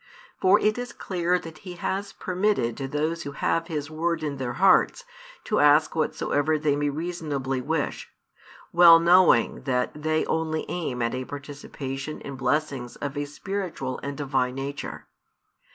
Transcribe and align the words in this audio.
For 0.39 0.59
it 0.59 0.79
is 0.79 0.93
clear 0.93 1.37
that 1.37 1.59
He 1.59 1.73
has 1.73 2.11
permitted 2.11 2.75
to 2.77 2.87
those 2.87 3.21
who 3.21 3.33
have 3.33 3.67
His 3.67 3.91
Word 3.91 4.23
in 4.23 4.37
their 4.37 4.53
hearts 4.53 5.05
to 5.43 5.59
ask 5.59 5.93
whatsoever 5.93 6.57
they 6.57 6.75
may 6.75 6.89
reasonably 6.89 7.61
wish; 7.61 8.11
well 8.73 8.99
knowing 8.99 9.61
that 9.65 9.91
they 9.93 10.25
only 10.25 10.65
aim 10.69 11.03
at 11.03 11.13
a 11.13 11.23
participation 11.25 12.19
in 12.21 12.35
blessings 12.35 12.95
of 12.95 13.15
a 13.15 13.25
spiritual 13.25 13.99
and 14.01 14.17
Divine 14.17 14.55
nature. 14.55 15.05